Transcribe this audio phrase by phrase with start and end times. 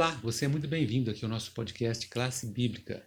[0.00, 3.06] Olá, você é muito bem-vindo aqui ao nosso podcast Classe Bíblica.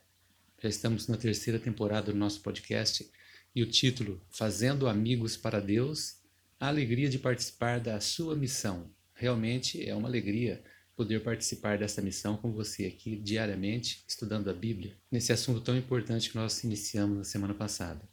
[0.61, 3.09] Já estamos na terceira temporada do nosso podcast
[3.55, 6.17] e o título Fazendo Amigos para Deus,
[6.59, 8.91] a alegria de participar da sua missão.
[9.15, 10.63] Realmente é uma alegria
[10.95, 16.29] poder participar dessa missão com você aqui diariamente, estudando a Bíblia, nesse assunto tão importante
[16.29, 18.07] que nós iniciamos na semana passada.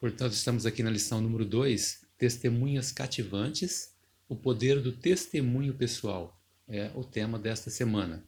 [0.00, 3.91] Portanto, estamos aqui na lição número 2, Testemunhas Cativantes
[4.32, 8.24] o poder do testemunho pessoal é o tema desta semana.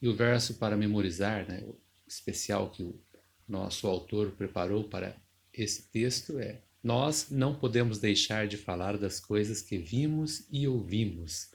[0.00, 1.66] E o verso para memorizar, né,
[2.06, 3.00] especial que o
[3.48, 5.16] nosso autor preparou para
[5.50, 11.50] esse texto é: Nós não podemos deixar de falar das coisas que vimos e ouvimos.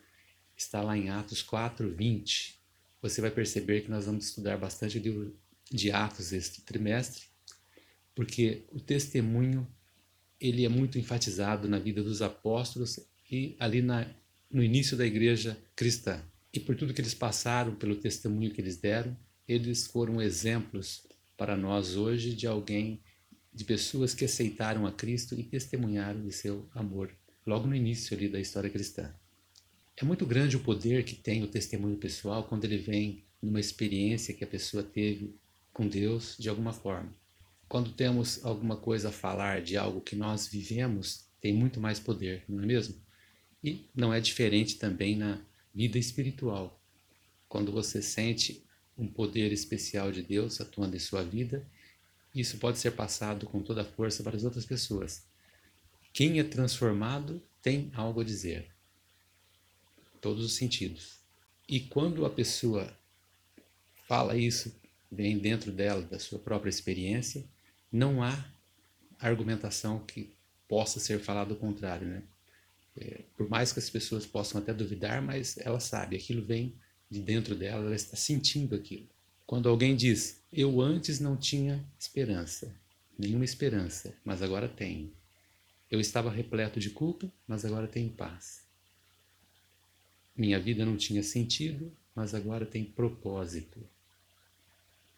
[0.58, 2.60] Está lá em Atos 4, 20.
[3.00, 5.38] Você vai perceber que nós vamos estudar bastante o livro
[5.70, 7.26] de Atos este trimestre,
[8.16, 9.68] porque o testemunho
[10.42, 14.06] ele é muito enfatizado na vida dos apóstolos e ali na,
[14.52, 16.22] no início da igreja cristã.
[16.54, 19.18] E por tudo que eles passaram, pelo testemunho que eles deram,
[19.48, 23.02] eles foram exemplos para nós hoje de alguém,
[23.52, 27.12] de pessoas que aceitaram a Cristo e testemunharam de seu amor,
[27.44, 29.12] logo no início ali da história cristã.
[29.98, 34.34] É muito grande o poder que tem o testemunho pessoal quando ele vem numa experiência
[34.34, 35.36] que a pessoa teve
[35.74, 37.12] com Deus de alguma forma.
[37.68, 42.44] Quando temos alguma coisa a falar de algo que nós vivemos, tem muito mais poder,
[42.48, 43.04] não é mesmo?
[43.64, 45.40] E não é diferente também na
[45.74, 46.80] vida espiritual.
[47.48, 48.64] Quando você sente
[48.98, 51.66] um poder especial de Deus atuando em sua vida,
[52.34, 55.24] isso pode ser passado com toda a força para as outras pessoas.
[56.12, 58.68] Quem é transformado tem algo a dizer.
[60.20, 61.20] Todos os sentidos.
[61.68, 62.96] E quando a pessoa
[64.08, 64.76] fala isso,
[65.12, 67.46] vem dentro dela, da sua própria experiência,
[67.92, 68.46] não há
[69.20, 70.34] argumentação que
[70.68, 72.24] possa ser falado o contrário, né?
[72.96, 76.74] É, por mais que as pessoas possam até duvidar, mas ela sabe, aquilo vem
[77.10, 79.08] de dentro dela, ela está sentindo aquilo.
[79.46, 82.74] Quando alguém diz, eu antes não tinha esperança,
[83.18, 85.12] nenhuma esperança, mas agora tenho.
[85.90, 88.64] Eu estava repleto de culpa, mas agora tenho paz.
[90.36, 93.80] Minha vida não tinha sentido, mas agora tem propósito.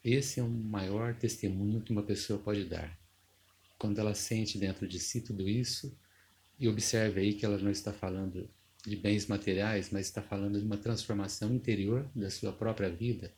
[0.04, 2.96] Esse é o maior testemunho que uma pessoa pode dar.
[3.78, 5.96] Quando ela sente dentro de si tudo isso,
[6.58, 8.48] e observe aí que ela não está falando
[8.86, 13.32] de bens materiais, mas está falando de uma transformação interior da sua própria vida.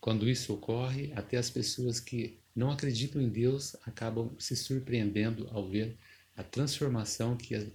[0.00, 5.68] Quando isso ocorre, até as pessoas que não acreditam em Deus acabam se surpreendendo ao
[5.68, 5.96] ver
[6.36, 7.70] a transformação que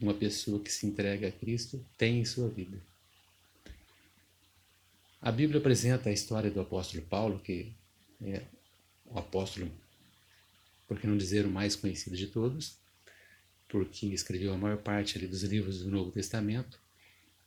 [0.00, 2.80] uma pessoa que se entrega a Cristo tem em sua vida.
[5.20, 7.74] A Bíblia apresenta a história do apóstolo Paulo, que
[8.22, 8.42] é
[9.04, 9.70] o apóstolo,
[10.86, 12.78] por que não dizer o mais conhecido de todos,
[13.68, 16.80] porque escreveu a maior parte ali dos livros do Novo Testamento,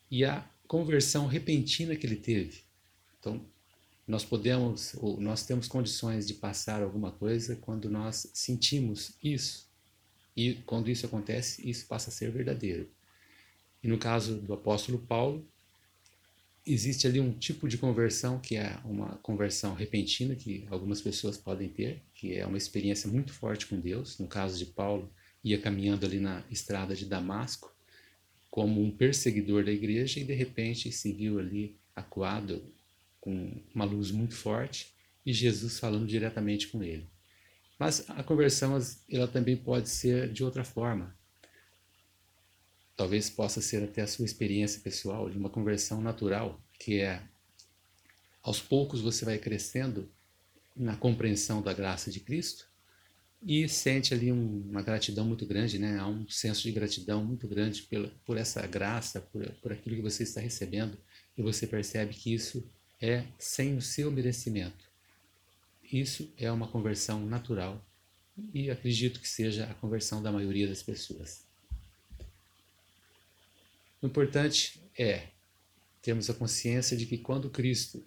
[0.10, 2.62] e a conversão repentina que ele teve.
[3.20, 3.46] Então,
[4.08, 9.70] nós podemos, ou nós temos condições de passar alguma coisa quando nós sentimos isso.
[10.36, 12.90] E quando isso acontece, isso passa a ser verdadeiro.
[13.84, 15.48] E no caso do apóstolo Paulo,
[16.66, 21.70] existe ali um tipo de conversão que é uma conversão repentina que algumas pessoas podem
[21.70, 24.20] ter, que é uma experiência muito forte com Deus.
[24.20, 25.12] No caso de Paulo,
[25.44, 27.74] ia caminhando ali na estrada de Damasco
[28.50, 32.62] como um perseguidor da igreja e de repente se viu ali acuado
[33.20, 34.94] com uma luz muito forte
[35.26, 37.08] e Jesus falando diretamente com ele.
[37.80, 38.78] Mas a conversão
[39.10, 41.16] ela também pode ser de outra forma.
[42.96, 47.24] Talvez possa ser até a sua experiência pessoal de uma conversão natural, que é
[48.44, 50.10] aos poucos você vai crescendo
[50.76, 52.71] na compreensão da graça de Cristo
[53.44, 55.98] e sente ali um, uma gratidão muito grande, né?
[55.98, 60.02] Há um senso de gratidão muito grande pela, por essa graça, por, por aquilo que
[60.02, 60.98] você está recebendo,
[61.36, 62.64] e você percebe que isso
[63.02, 64.90] é sem o seu merecimento.
[65.92, 67.84] Isso é uma conversão natural
[68.54, 71.44] e acredito que seja a conversão da maioria das pessoas.
[74.02, 75.28] O importante é
[76.02, 78.04] termos a consciência de que quando Cristo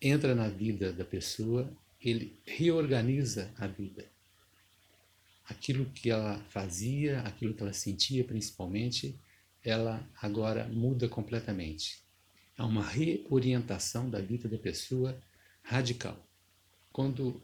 [0.00, 4.06] entra na vida da pessoa, ele reorganiza a vida
[5.48, 9.18] aquilo que ela fazia, aquilo que ela sentia principalmente,
[9.64, 12.02] ela agora muda completamente.
[12.56, 15.20] Há uma reorientação da vida da pessoa
[15.62, 16.26] radical.
[16.92, 17.42] Quando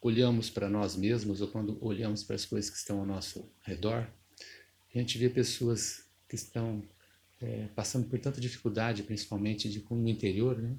[0.00, 4.06] olhamos para nós mesmos ou quando olhamos para as coisas que estão ao nosso redor,
[4.94, 6.82] a gente vê pessoas que estão
[7.40, 10.76] é, passando por tanta dificuldade, principalmente de, no interior, né?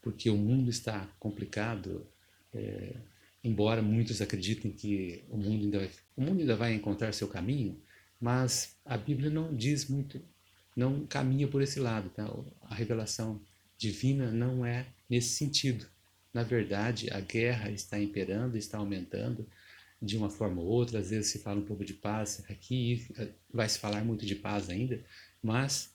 [0.00, 2.06] porque o mundo está complicado,
[2.52, 2.96] é,
[3.42, 7.80] embora muitos acreditem que o mundo ainda vai, o mundo ainda vai encontrar seu caminho,
[8.20, 10.20] mas a Bíblia não diz muito
[10.76, 12.10] não caminha por esse lado.
[12.10, 12.24] Tá?
[12.62, 13.40] A revelação
[13.78, 15.86] divina não é nesse sentido.
[16.32, 19.46] Na verdade, a guerra está imperando, está aumentando
[20.00, 20.98] de uma forma ou outra.
[20.98, 23.06] Às vezes se fala um pouco de paz aqui,
[23.52, 25.04] vai se falar muito de paz ainda,
[25.42, 25.92] mas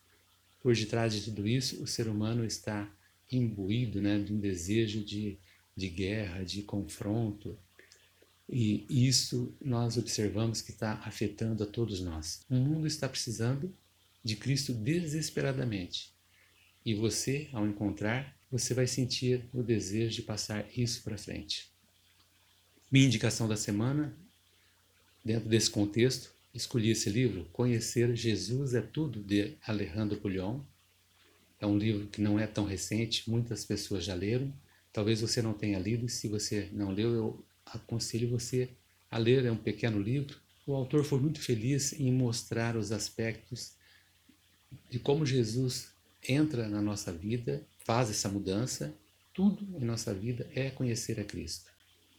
[0.61, 2.91] por detrás de tudo isso, o ser humano está
[3.31, 5.37] imbuído né, de um desejo de,
[5.77, 7.57] de guerra, de confronto.
[8.49, 12.41] E isso nós observamos que está afetando a todos nós.
[12.49, 13.71] O mundo está precisando
[14.23, 16.11] de Cristo desesperadamente.
[16.83, 21.69] E você, ao encontrar, você vai sentir o desejo de passar isso para frente.
[22.89, 24.17] Minha indicação da semana,
[25.23, 30.61] dentro desse contexto, escolhi esse livro, Conhecer Jesus é Tudo, de Alejandro Pulhon.
[31.59, 34.53] É um livro que não é tão recente, muitas pessoas já leram.
[34.97, 38.67] Talvez você não tenha lido, e se você não leu, eu aconselho você
[39.11, 39.45] a ler.
[39.45, 40.39] É um pequeno livro.
[40.65, 43.73] O autor foi muito feliz em mostrar os aspectos
[44.89, 45.91] de como Jesus
[46.27, 48.91] entra na nossa vida, faz essa mudança.
[49.35, 51.69] Tudo em nossa vida é conhecer a Cristo.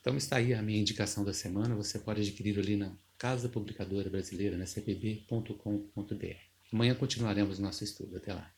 [0.01, 1.75] Então está aí a minha indicação da semana.
[1.75, 6.37] Você pode adquirir ali na Casa Publicadora Brasileira, na cpb.com.br.
[6.73, 8.19] Amanhã continuaremos nosso estudo.
[8.19, 8.49] Até lá.